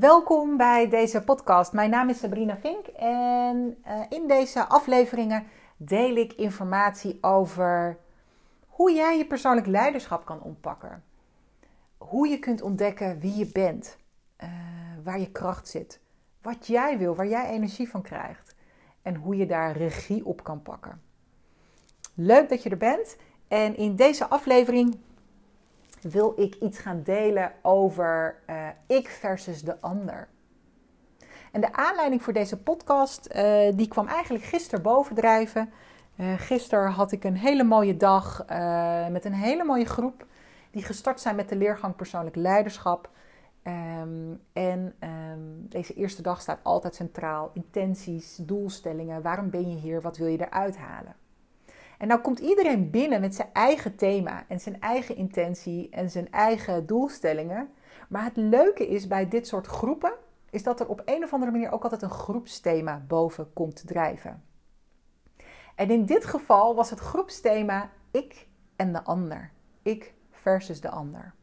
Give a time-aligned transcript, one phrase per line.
[0.00, 1.72] Welkom bij deze podcast.
[1.72, 7.98] Mijn naam is Sabrina Vink en uh, in deze afleveringen deel ik informatie over
[8.66, 11.04] hoe jij je persoonlijk leiderschap kan ontpakken.
[11.98, 13.96] Hoe je kunt ontdekken wie je bent,
[14.42, 14.48] uh,
[15.04, 16.00] waar je kracht zit,
[16.42, 18.54] wat jij wil, waar jij energie van krijgt
[19.02, 21.02] en hoe je daar regie op kan pakken.
[22.14, 23.16] Leuk dat je er bent
[23.48, 24.98] en in deze aflevering
[26.04, 30.28] wil ik iets gaan delen over uh, ik versus de ander.
[31.52, 35.72] En de aanleiding voor deze podcast, uh, die kwam eigenlijk gisteren bovendrijven.
[36.16, 38.44] Uh, gisteren had ik een hele mooie dag
[39.10, 40.26] met een hele mooie groep
[40.70, 43.10] die gestart zijn met de leergang persoonlijk leiderschap.
[43.66, 47.50] Um, en um, deze eerste dag staat altijd centraal.
[47.52, 49.22] Intenties, doelstellingen.
[49.22, 50.00] Waarom ben je hier?
[50.00, 51.16] Wat wil je eruit halen?
[51.98, 56.32] En nou komt iedereen binnen met zijn eigen thema en zijn eigen intentie en zijn
[56.32, 57.68] eigen doelstellingen.
[58.08, 60.12] Maar het leuke is bij dit soort groepen,
[60.50, 64.42] is dat er op een of andere manier ook altijd een groepsthema boven komt drijven.
[65.74, 69.50] En in dit geval was het groepsthema ik en de ander.
[69.82, 71.34] Ik versus de ander.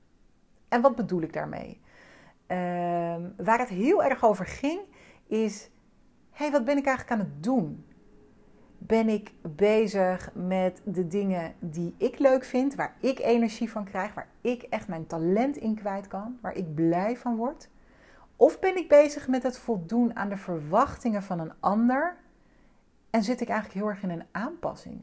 [0.67, 1.81] En wat bedoel ik daarmee?
[2.47, 4.81] Ehm, waar het heel erg over ging,
[5.27, 5.69] is:
[6.31, 7.85] hé, hey, wat ben ik eigenlijk aan het doen?
[8.83, 14.13] Ben ik bezig met de dingen die ik leuk vind, waar ik energie van krijg,
[14.13, 17.69] waar ik echt mijn talent in kwijt kan, waar ik blij van word?
[18.35, 22.17] Of ben ik bezig met het voldoen aan de verwachtingen van een ander
[23.09, 25.01] en zit ik eigenlijk heel erg in een aanpassing?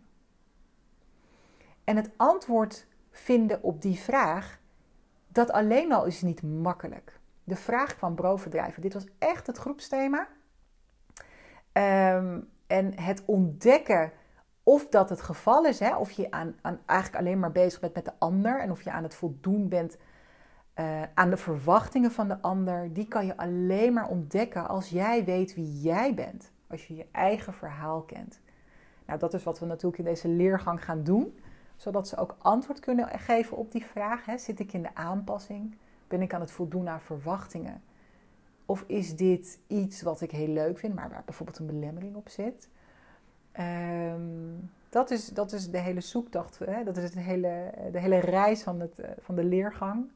[1.85, 4.61] En het antwoord vinden op die vraag,
[5.29, 7.21] dat alleen al is niet makkelijk.
[7.45, 8.83] De vraag kwam bovendrijven.
[8.83, 10.29] Dit was echt het groepsthema.
[11.73, 14.13] Um, en het ontdekken
[14.63, 17.95] of dat het geval is, hè, of je aan, aan, eigenlijk alleen maar bezig bent
[17.95, 19.97] met de ander en of je aan het voldoen bent
[20.81, 25.25] uh, aan de verwachtingen van de ander, die kan je alleen maar ontdekken als jij
[25.25, 26.53] weet wie jij bent.
[26.71, 28.41] Als je je eigen verhaal kent.
[29.07, 31.39] Nou, dat is wat we natuurlijk in deze leergang gaan doen,
[31.77, 34.25] zodat ze ook antwoord kunnen geven op die vraag.
[34.25, 34.39] Hè.
[34.39, 35.77] Zit ik in de aanpassing?
[36.09, 37.83] Ben ik aan het voldoen aan verwachtingen?
[38.71, 42.29] Of is dit iets wat ik heel leuk vind, maar waar bijvoorbeeld een belemmering op
[42.29, 42.69] zit?
[43.61, 46.85] Um, dat, is, dat is de hele zoektocht, hè?
[46.85, 50.11] dat is hele, de hele reis van, het, eh, van de leergang.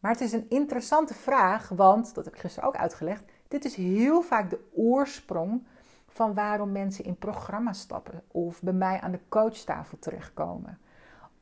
[0.00, 3.74] Maar het is een interessante vraag, want, dat heb ik gisteren ook uitgelegd, dit is
[3.74, 5.62] heel vaak de oorsprong
[6.06, 10.78] van waarom mensen in programma's stappen of bij mij aan de coachtafel terechtkomen.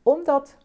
[0.03, 0.57] Omdat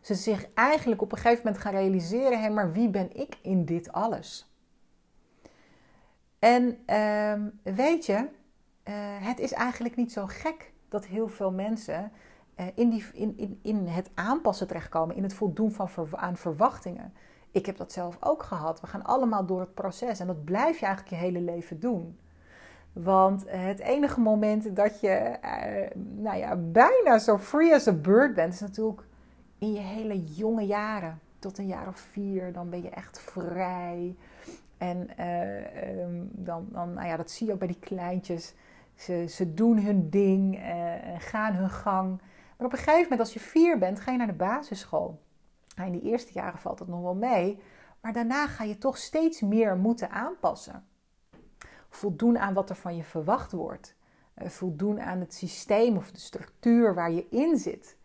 [0.00, 3.64] ze zich eigenlijk op een gegeven moment gaan realiseren: hé, maar wie ben ik in
[3.64, 4.47] dit alles?
[6.38, 8.94] En ehm, weet je, uh,
[9.26, 12.12] het is eigenlijk niet zo gek dat heel veel mensen
[12.60, 17.12] uh, in, die, in, in, in het aanpassen terechtkomen, in het voldoen van aan verwachtingen.
[17.50, 18.80] Ik heb dat zelf ook gehad.
[18.80, 22.18] We gaan allemaal door het proces en dat blijf je eigenlijk je hele leven doen.
[22.92, 28.34] Want het enige moment dat je uh, nou ja, bijna zo free as a bird
[28.34, 29.02] bent, is natuurlijk
[29.58, 31.20] in je hele jonge jaren.
[31.38, 34.16] Tot een jaar of vier, dan ben je echt vrij.
[34.78, 38.54] En uh, um, dan, dan, nou ja, dat zie je ook bij die kleintjes.
[38.94, 42.20] Ze, ze doen hun ding, uh, gaan hun gang.
[42.56, 45.20] Maar op een gegeven moment, als je vier bent, ga je naar de basisschool.
[45.76, 47.62] Nou, in die eerste jaren valt het nog wel mee.
[48.00, 50.84] Maar daarna ga je toch steeds meer moeten aanpassen.
[51.88, 53.96] Voldoen aan wat er van je verwacht wordt.
[54.42, 57.96] Uh, voldoen aan het systeem of de structuur waar je in zit.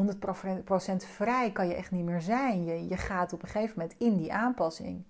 [0.00, 2.64] 100% vrij kan je echt niet meer zijn.
[2.64, 5.04] Je, je gaat op een gegeven moment in die aanpassing.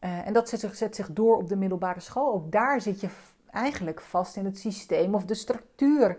[0.00, 2.32] Uh, en dat zet zich, zet zich door op de middelbare school.
[2.32, 3.08] Ook daar zit je
[3.50, 6.18] eigenlijk vast in het systeem of de structuur uh,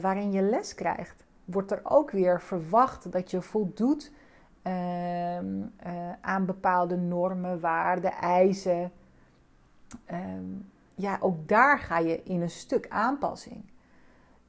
[0.00, 1.24] waarin je les krijgt.
[1.44, 4.12] Wordt er ook weer verwacht dat je voldoet
[4.66, 5.38] uh,
[6.20, 8.92] aan bepaalde normen, waarden, eisen.
[10.04, 10.44] Ehm,
[10.94, 13.64] ja, ook daar ga je in een stuk aanpassing.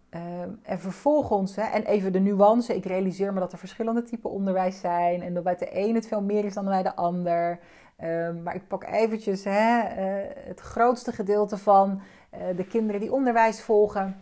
[0.10, 4.30] Ehm, en vervolgens, hè, en even de nuance, ik realiseer me dat er verschillende typen
[4.30, 7.60] onderwijs zijn en dat bij de een het veel meer is dan bij de ander.
[7.96, 12.02] Ehm, maar ik pak eventjes hè, uh, het grootste gedeelte van
[12.34, 14.22] uh, de kinderen die onderwijs volgen,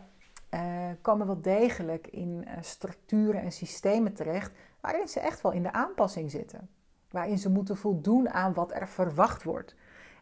[0.54, 0.62] uh,
[1.02, 6.31] komen wel degelijk in structuren en systemen terecht waarin ze echt wel in de aanpassing
[6.31, 6.70] zitten.
[7.10, 9.76] Waarin ze moeten voldoen aan wat er verwacht wordt.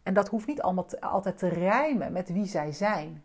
[0.03, 3.23] En dat hoeft niet allemaal altijd te rijmen met wie zij zijn.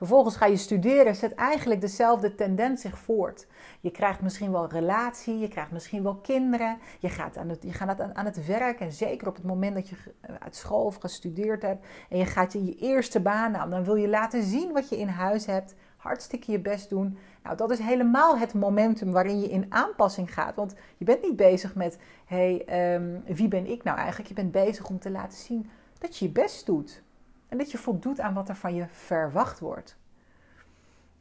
[0.00, 3.46] Vervolgens ga je studeren, zet eigenlijk dezelfde tendens zich voort.
[3.80, 7.72] Je krijgt misschien wel relatie, je krijgt misschien wel kinderen, je gaat aan het, je
[7.72, 9.96] gaat aan, het werk en zeker op het moment dat je
[10.38, 13.94] uit school of gestudeerd hebt en je gaat je, je eerste baan aan, dan wil
[13.94, 17.18] je laten zien wat je in huis hebt, hartstikke je best doen.
[17.42, 20.56] Nou, dat is helemaal het momentum waarin je in aanpassing gaat.
[20.56, 22.64] Want je bent niet bezig met, hey,
[22.94, 24.28] um, wie ben ik nou eigenlijk?
[24.28, 27.02] Je bent bezig om te laten zien dat je je best doet.
[27.50, 29.96] En dat je voldoet aan wat er van je verwacht wordt.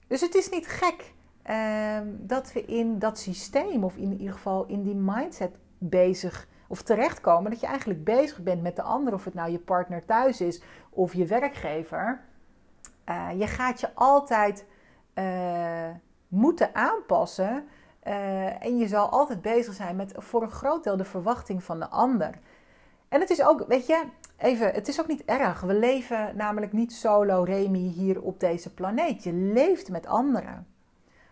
[0.08, 1.14] Dus het is niet gek
[1.50, 6.82] uh, dat we in dat systeem, of in ieder geval in die mindset bezig of
[6.82, 7.52] terechtkomen.
[7.52, 10.62] Dat je eigenlijk bezig bent met de ander, of het nou je partner thuis is
[10.90, 12.22] of je werkgever.
[13.06, 14.66] Uh, je gaat je altijd
[15.16, 15.90] uh,
[16.28, 17.68] moeten aanpassen.
[18.08, 21.80] Uh, en je zal altijd bezig zijn met voor een groot deel de verwachting van
[21.80, 22.40] de ander.
[23.08, 24.04] En het is ook, weet je,
[24.40, 25.62] even, het is ook niet erg.
[25.62, 29.24] We leven namelijk niet solo Remy hier op deze planeet.
[29.24, 30.68] Je leeft met anderen.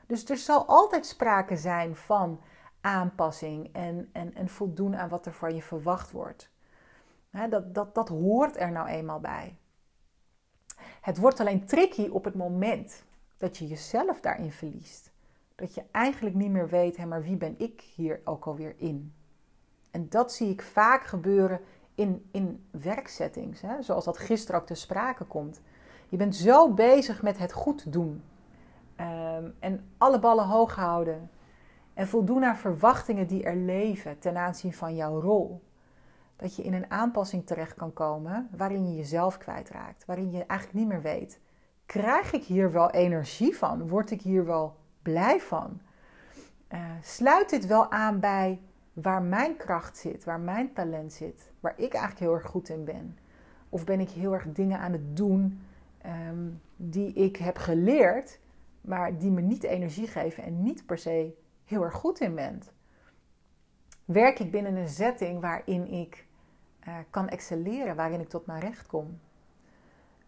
[0.06, 2.42] Dus er zal altijd sprake zijn van
[2.81, 6.51] aanpassing en, en, en voldoen aan wat er van je verwacht wordt.
[7.50, 9.57] dat, dat, dat hoort er nou eenmaal bij.
[11.01, 13.04] Het wordt alleen tricky op het moment
[13.38, 15.12] dat je jezelf daarin verliest.
[15.56, 19.13] Dat je eigenlijk niet meer weet, hè, maar wie ben ik hier ook alweer in?
[19.92, 21.62] En dat zie ik vaak gebeuren
[21.97, 25.61] in, in werksettings, hè, zoals dat gisteren ook te sprake komt.
[26.09, 28.23] Je bent zo bezig met het goed doen
[28.99, 31.29] um, en alle ballen hoog houden
[31.94, 35.63] en voldoen aan verwachtingen die er leven ten aanzien van jouw rol.
[36.35, 40.79] Dat je in een aanpassing terecht kan komen waarin je jezelf kwijtraakt, waarin je eigenlijk
[40.79, 41.39] niet meer weet:
[41.85, 43.88] krijg ik hier wel energie van?
[43.88, 45.81] Word ik hier wel blij van?
[46.73, 48.61] Uh, sluit dit wel aan bij
[49.01, 52.83] waar mijn kracht zit, waar mijn talent zit, waar ik eigenlijk heel erg goed in
[52.83, 53.17] ben?
[53.69, 55.59] Of ben ik heel erg dingen aan het doen
[56.29, 58.39] um, die ik heb geleerd,
[58.81, 61.35] maar die me niet energie geven en niet per se
[61.65, 62.61] heel erg goed in ben?
[64.05, 66.27] Werk ik binnen een setting waarin ik
[66.88, 69.19] uh, kan excelleren, waarin ik tot mijn recht kom?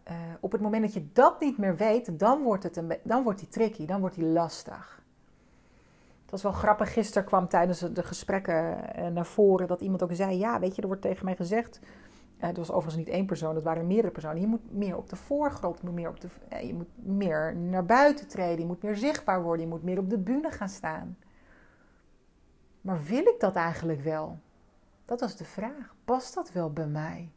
[0.08, 3.22] Uh, op het moment dat je dat niet meer weet, dan wordt, het een, dan
[3.22, 4.99] wordt die tricky, dan wordt die lastig.
[6.30, 10.14] Het was wel grappig, gisteren kwam tijdens de gesprekken uh, naar voren dat iemand ook
[10.14, 11.80] zei: Ja, weet je, er wordt tegen mij gezegd.
[11.82, 14.40] Uh, het was overigens niet één persoon, het waren meerdere personen.
[14.40, 16.28] Je moet meer op de voorgrond, je moet meer, op de,
[16.66, 20.10] je moet meer naar buiten treden, je moet meer zichtbaar worden, je moet meer op
[20.10, 21.16] de bühne gaan staan.
[22.80, 24.38] Maar wil ik dat eigenlijk wel?
[25.04, 25.94] Dat was de vraag.
[26.04, 27.32] Past dat wel bij mij?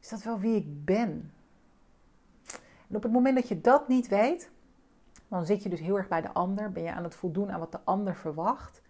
[0.00, 1.32] Is dat wel wie ik ben?
[2.88, 4.50] En op het moment dat je dat niet weet,
[5.28, 6.72] dan zit je dus heel erg bij de ander.
[6.72, 8.82] Ben je aan het voldoen aan wat de ander verwacht.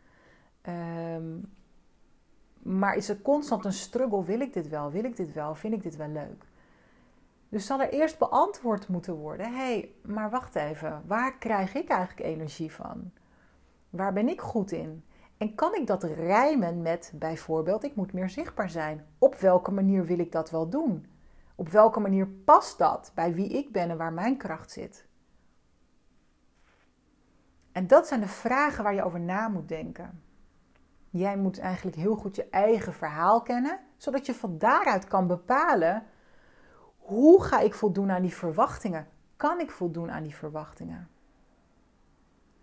[0.68, 1.52] Um,
[2.66, 4.24] maar is er constant een struggle?
[4.24, 4.90] Wil ik dit wel?
[4.90, 5.54] Wil ik dit wel?
[5.54, 6.44] Vind ik dit wel leuk?
[7.48, 11.88] Dus zal er eerst beantwoord moeten worden: hé, hey, maar wacht even, waar krijg ik
[11.88, 13.10] eigenlijk energie van?
[13.90, 15.04] Waar ben ik goed in?
[15.36, 19.06] En kan ik dat rijmen met bijvoorbeeld, ik moet meer zichtbaar zijn?
[19.18, 21.06] Op welke manier wil ik dat wel doen?
[21.54, 25.06] Op welke manier past dat bij wie ik ben en waar mijn kracht zit?
[27.76, 30.23] En dat zijn de vragen waar je over na moet denken.
[31.11, 36.02] Jij moet eigenlijk heel goed je eigen verhaal kennen, zodat je van daaruit kan bepalen
[36.96, 39.08] hoe ga ik voldoen aan die verwachtingen?
[39.37, 41.08] Kan ik voldoen aan die verwachtingen?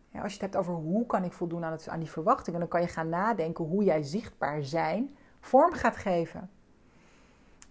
[0.10, 2.59] Ja, als je het hebt over hoe kan ik voldoen aan, het, aan die verwachtingen,
[2.59, 6.50] dan kan je gaan nadenken hoe jij zichtbaar zijn vorm gaat geven.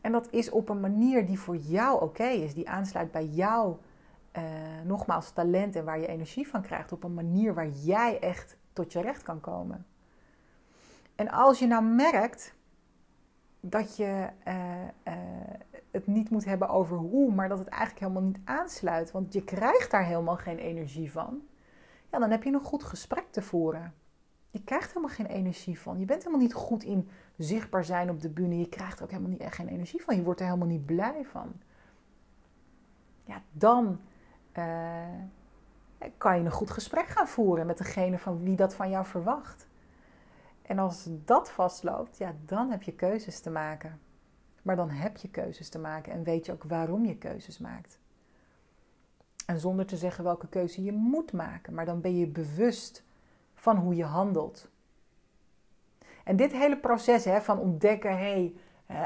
[0.01, 3.79] En dat is op een manier die voor jou oké is, die aansluit bij jouw,
[4.37, 4.43] uh,
[4.85, 6.93] nogmaals, talent en waar je energie van krijgt.
[6.93, 9.87] Op een manier waar jij echt tot je recht kan komen.
[11.15, 12.55] En als je nou merkt
[13.61, 15.15] dat je uh, uh,
[15.91, 19.45] het niet moet hebben over hoe, maar dat het eigenlijk helemaal niet aansluit, want je
[19.45, 21.41] krijgt daar helemaal geen energie van,
[22.11, 23.95] ja, dan heb je een goed gesprek te voeren.
[24.51, 25.99] Je krijgt helemaal geen energie van.
[25.99, 28.59] Je bent helemaal niet goed in zichtbaar zijn op de bühne.
[28.59, 30.17] Je krijgt er ook helemaal niet echt geen energie van.
[30.17, 31.53] Je wordt er helemaal niet blij van.
[33.25, 34.01] Ja, dan
[34.59, 39.07] uh, kan je een goed gesprek gaan voeren met degene van wie dat van jou
[39.07, 39.69] verwacht.
[40.63, 44.01] En als dat vastloopt, ja, dan heb je keuzes te maken.
[44.63, 47.99] Maar dan heb je keuzes te maken en weet je ook waarom je keuzes maakt.
[49.47, 53.05] En zonder te zeggen welke keuze je moet maken, maar dan ben je bewust
[53.55, 54.71] van hoe je handelt.
[56.25, 58.55] En dit hele proces hè, van ontdekken, hey,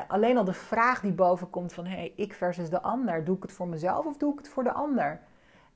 [0.08, 3.42] alleen al de vraag die boven komt van hey, ik versus de ander, doe ik
[3.42, 5.20] het voor mezelf of doe ik het voor de ander?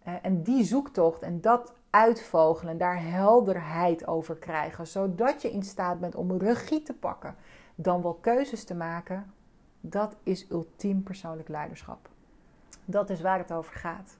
[0.06, 6.00] Uh, en die zoektocht en dat uitvogelen, daar helderheid over krijgen, zodat je in staat
[6.00, 7.34] bent om regie te pakken,
[7.74, 9.32] dan wel keuzes te maken,
[9.80, 12.08] dat is ultiem persoonlijk leiderschap.
[12.84, 14.18] Dat is waar het over gaat.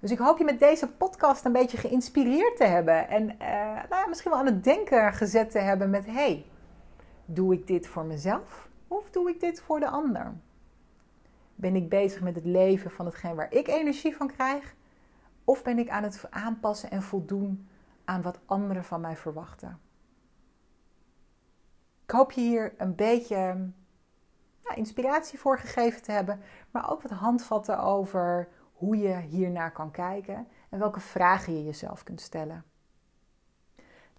[0.00, 3.08] Dus ik hoop je met deze podcast een beetje geïnspireerd te hebben.
[3.08, 3.38] En uh,
[3.88, 6.06] nou ja, misschien wel aan het denken gezet te hebben met...
[6.06, 6.46] hey,
[7.24, 10.32] doe ik dit voor mezelf of doe ik dit voor de ander?
[11.62, 14.74] Ben ik bezig met het leven van hetgeen waar ik energie van krijg?
[15.44, 17.68] Of ben ik aan het aanpassen en voldoen
[18.04, 19.80] aan wat anderen van mij verwachten?
[22.04, 23.70] Ik hoop je hier een beetje
[24.64, 26.40] ja, inspiratie voor gegeven te hebben,
[26.70, 32.02] maar ook wat handvatten over hoe je hiernaar kan kijken en welke vragen je jezelf
[32.02, 32.64] kunt stellen.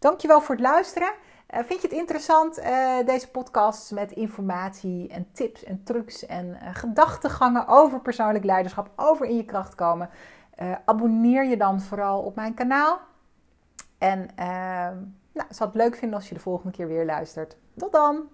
[0.03, 1.11] Dankjewel voor het luisteren.
[1.53, 6.45] Uh, vind je het interessant, uh, deze podcasts met informatie en tips en trucs en
[6.45, 10.09] uh, gedachtegangen over persoonlijk leiderschap, over in je kracht komen?
[10.85, 12.99] abonneer je dan vooral op mijn kanaal.
[13.97, 14.29] En
[15.31, 17.57] nou, zal het leuk vinden als je de volgende keer weer luistert.
[17.77, 18.29] Tot dan!